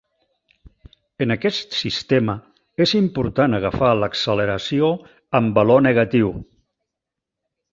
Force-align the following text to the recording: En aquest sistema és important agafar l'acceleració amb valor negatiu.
En 1.25 1.33
aquest 1.33 1.75
sistema 1.79 2.35
és 2.87 2.95
important 3.01 3.57
agafar 3.59 3.93
l'acceleració 3.99 4.91
amb 5.41 5.57
valor 5.61 5.85
negatiu. 5.91 6.33